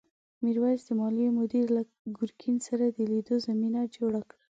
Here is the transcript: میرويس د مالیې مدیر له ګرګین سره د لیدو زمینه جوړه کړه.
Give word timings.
میرويس 0.43 0.81
د 0.87 0.89
مالیې 0.99 1.29
مدیر 1.39 1.65
له 1.75 1.81
ګرګین 2.17 2.57
سره 2.67 2.85
د 2.89 2.97
لیدو 3.11 3.35
زمینه 3.47 3.81
جوړه 3.95 4.21
کړه. 4.29 4.39